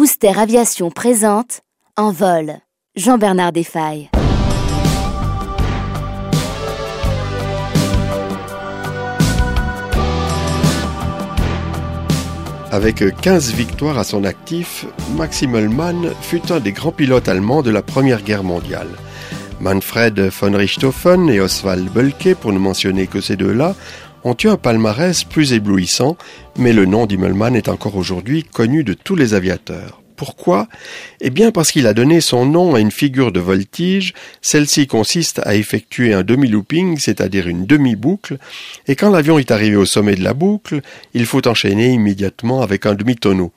[0.00, 1.60] Booster Aviation présente
[1.94, 2.54] En vol.
[2.96, 4.08] Jean-Bernard Desfailles.
[12.70, 14.86] Avec 15 victoires à son actif,
[15.18, 18.88] Maxim Ullmann fut un des grands pilotes allemands de la Première Guerre mondiale.
[19.60, 23.74] Manfred von Richthofen et Oswald Bölke, pour ne mentionner que ces deux-là,
[24.24, 26.16] ont eu un palmarès plus éblouissant,
[26.56, 30.00] mais le nom d'Immelmann est encore aujourd'hui connu de tous les aviateurs.
[30.20, 30.68] Pourquoi?
[31.22, 35.40] Eh bien parce qu'il a donné son nom à une figure de voltige, celle-ci consiste
[35.44, 38.36] à effectuer un demi-looping, c'est-à-dire une demi-boucle,
[38.86, 40.82] et quand l'avion est arrivé au sommet de la boucle,
[41.14, 43.50] il faut enchaîner immédiatement avec un demi-tonneau.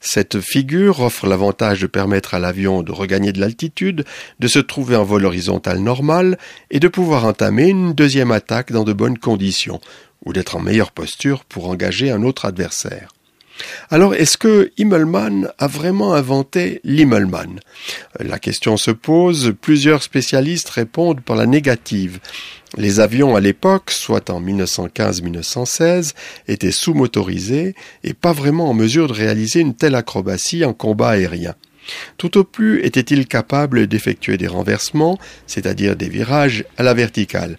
[0.00, 4.06] Cette figure offre l'avantage de permettre à l'avion de regagner de l'altitude,
[4.40, 6.38] de se trouver en vol horizontal normal
[6.70, 9.78] et de pouvoir entamer une deuxième attaque dans de bonnes conditions,
[10.24, 13.08] ou d'être en meilleure posture pour engager un autre adversaire.
[13.90, 17.60] Alors, est-ce que Himmelmann a vraiment inventé l'Himmelmann
[18.20, 22.20] La question se pose, plusieurs spécialistes répondent par la négative.
[22.76, 26.14] Les avions à l'époque, soit en 1915-1916,
[26.46, 31.54] étaient sous-motorisés et pas vraiment en mesure de réaliser une telle acrobatie en combat aérien.
[32.16, 37.58] Tout au plus était-il capable d'effectuer des renversements, c'est-à-dire des virages à la verticale?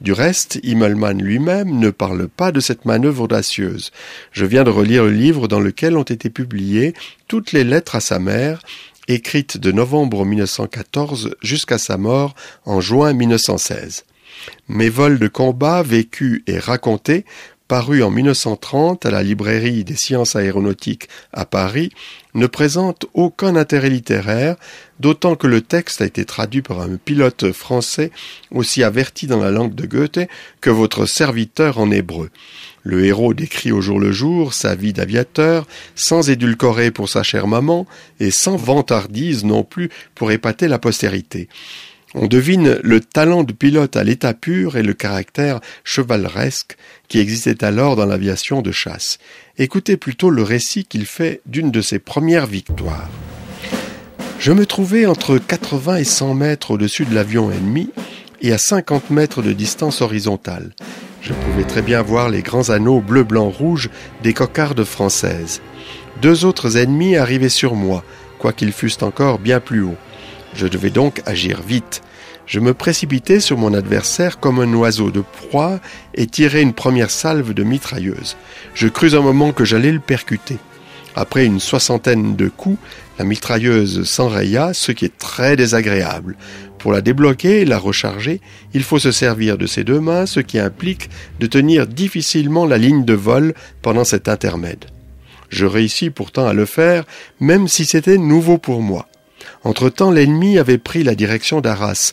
[0.00, 3.90] Du reste, Himmelmann lui-même ne parle pas de cette manœuvre audacieuse.
[4.32, 6.94] Je viens de relire le livre dans lequel ont été publiées
[7.28, 8.62] toutes les lettres à sa mère,
[9.08, 14.04] écrites de novembre 1914 jusqu'à sa mort en juin 1916.
[14.68, 17.26] Mes vols de combat vécus et racontés
[17.70, 21.92] paru en 1930 à la librairie des sciences aéronautiques à Paris,
[22.34, 24.56] ne présente aucun intérêt littéraire,
[24.98, 28.10] d'autant que le texte a été traduit par un pilote français
[28.50, 30.28] aussi averti dans la langue de Goethe
[30.60, 32.30] que votre serviteur en hébreu.
[32.82, 37.46] Le héros décrit au jour le jour sa vie d'aviateur, sans édulcorer pour sa chère
[37.46, 37.86] maman,
[38.18, 41.48] et sans vantardise non plus pour épater la postérité.
[42.14, 46.76] On devine le talent de pilote à l'état pur et le caractère chevaleresque
[47.06, 49.18] qui existait alors dans l'aviation de chasse.
[49.58, 53.08] Écoutez plutôt le récit qu'il fait d'une de ses premières victoires.
[54.40, 57.90] Je me trouvais entre 80 et 100 mètres au-dessus de l'avion ennemi
[58.42, 60.72] et à 50 mètres de distance horizontale.
[61.22, 63.88] Je pouvais très bien voir les grands anneaux bleu, blanc, rouge
[64.22, 65.60] des cocardes françaises.
[66.22, 68.02] Deux autres ennemis arrivaient sur moi,
[68.38, 69.96] quoiqu'ils fussent encore bien plus hauts.
[70.54, 72.02] Je devais donc agir vite.
[72.46, 75.78] Je me précipitai sur mon adversaire comme un oiseau de proie
[76.14, 78.36] et tirai une première salve de mitrailleuse.
[78.74, 80.58] Je crus un moment que j'allais le percuter.
[81.14, 82.78] Après une soixantaine de coups,
[83.18, 86.36] la mitrailleuse s'enraya, ce qui est très désagréable.
[86.78, 88.40] Pour la débloquer et la recharger,
[88.72, 92.78] il faut se servir de ses deux mains, ce qui implique de tenir difficilement la
[92.78, 94.86] ligne de vol pendant cet intermède.
[95.50, 97.04] Je réussis pourtant à le faire,
[97.38, 99.09] même si c'était nouveau pour moi.
[99.64, 102.12] Entre-temps, l'ennemi avait pris la direction d'Arras.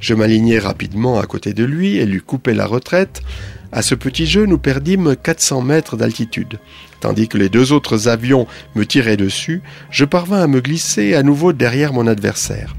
[0.00, 3.22] Je m'alignai rapidement à côté de lui et lui coupai la retraite.
[3.70, 6.58] À ce petit jeu, nous perdîmes 400 mètres d'altitude.
[7.00, 11.22] Tandis que les deux autres avions me tiraient dessus, je parvins à me glisser à
[11.22, 12.74] nouveau derrière mon adversaire.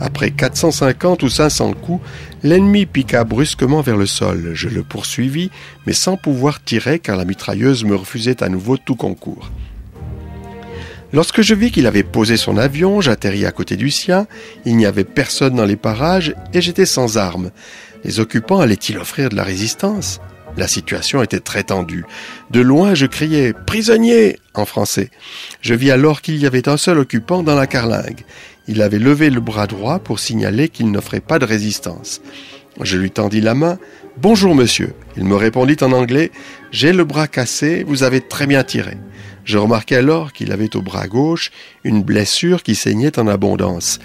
[0.00, 2.04] Après 450 ou 500 coups,
[2.42, 4.50] l'ennemi piqua brusquement vers le sol.
[4.54, 5.50] Je le poursuivis,
[5.86, 9.52] mais sans pouvoir tirer car la mitrailleuse me refusait à nouveau tout concours.
[11.12, 14.26] Lorsque je vis qu'il avait posé son avion, j'atterris à côté du sien,
[14.64, 17.50] il n'y avait personne dans les parages et j'étais sans armes.
[18.02, 20.20] Les occupants allaient-ils offrir de la résistance?
[20.56, 22.04] La situation était très tendue.
[22.50, 25.10] De loin, je criais Prisonnier en français.
[25.60, 28.24] Je vis alors qu'il y avait un seul occupant dans la carlingue.
[28.66, 32.22] Il avait levé le bras droit pour signaler qu'il n'offrait pas de résistance.
[32.80, 33.78] Je lui tendis la main.
[34.16, 34.94] Bonjour monsieur.
[35.16, 36.30] Il me répondit en anglais
[36.70, 38.96] J'ai le bras cassé, vous avez très bien tiré.
[39.44, 41.50] Je remarquai alors qu'il avait au bras gauche
[41.84, 43.98] une blessure qui saignait en abondance.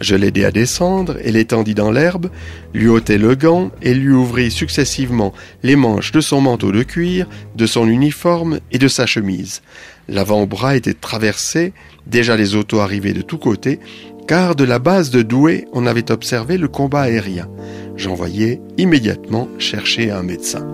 [0.00, 2.30] Je l'aidai à descendre et l'étendis dans l'herbe,
[2.74, 7.28] lui ôtai le gant et lui ouvris successivement les manches de son manteau de cuir,
[7.54, 9.62] de son uniforme et de sa chemise.
[10.08, 11.72] L'avant-bras était traversé,
[12.06, 13.78] déjà les autos arrivaient de tous côtés,
[14.26, 17.48] car de la base de Douai on avait observé le combat aérien.
[17.96, 20.66] J'envoyai immédiatement chercher un médecin.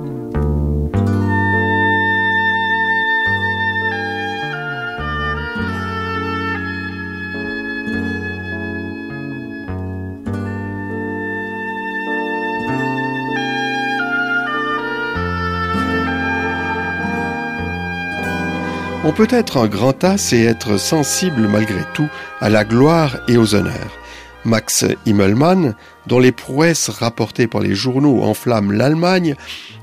[19.03, 22.09] On peut être un grand as et être sensible malgré tout
[22.39, 23.99] à la gloire et aux honneurs.
[24.45, 25.75] Max Himmelmann,
[26.07, 29.37] dont les prouesses rapportées par les journaux enflamment l'Allemagne,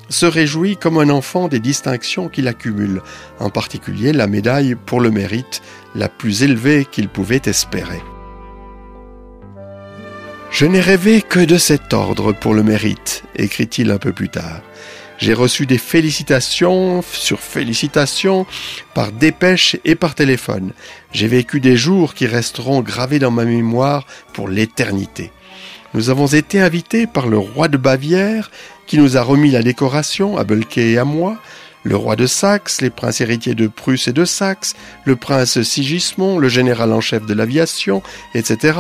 [0.10, 3.02] se réjouit comme un enfant des distinctions qu'il accumule,
[3.40, 5.64] en particulier la médaille pour le mérite,
[5.96, 8.04] la plus élevée qu'il pouvait espérer.
[10.52, 14.62] Je n'ai rêvé que de cet ordre pour le mérite, écrit-il un peu plus tard.
[15.18, 18.46] J'ai reçu des félicitations sur félicitations
[18.94, 20.74] par dépêche et par téléphone.
[21.12, 25.32] J'ai vécu des jours qui resteront gravés dans ma mémoire pour l'éternité.
[25.96, 28.52] Nous avons été invités par le roi de Bavière,
[28.86, 31.38] qui nous a remis la décoration à Belke et à moi,
[31.84, 34.76] le roi de Saxe, les princes héritiers de Prusse et de Saxe,
[35.06, 38.02] le prince Sigismond, le général en chef de l'aviation,
[38.34, 38.80] etc.,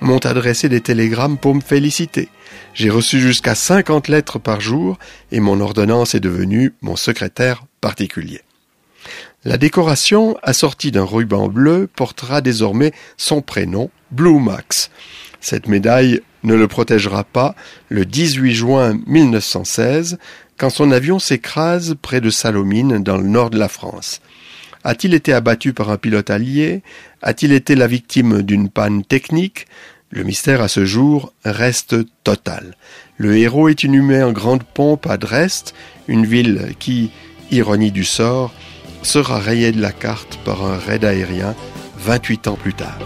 [0.00, 2.28] m'ont adressé des télégrammes pour me féliciter.
[2.74, 4.98] J'ai reçu jusqu'à 50 lettres par jour
[5.32, 8.42] et mon ordonnance est devenue mon secrétaire particulier.
[9.44, 14.90] La décoration, assortie d'un ruban bleu, portera désormais son prénom, Blue Max.
[15.40, 17.54] Cette médaille ne le protégera pas
[17.88, 20.18] le 18 juin 1916,
[20.56, 24.20] quand son avion s'écrase près de Salomine, dans le nord de la France.
[24.84, 26.82] A-t-il été abattu par un pilote allié?
[27.22, 29.66] A-t-il été la victime d'une panne technique?
[30.10, 32.76] Le mystère à ce jour reste total.
[33.16, 35.70] Le héros est inhumé en grande pompe à Dresde,
[36.06, 37.10] une ville qui,
[37.50, 38.52] ironie du sort,
[39.02, 41.54] sera rayée de la carte par un raid aérien
[41.98, 42.98] 28 ans plus tard.